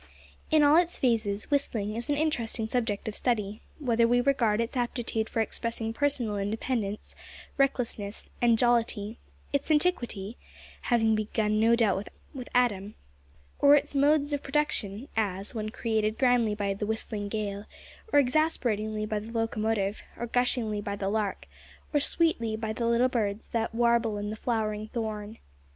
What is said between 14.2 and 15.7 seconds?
of production; as, when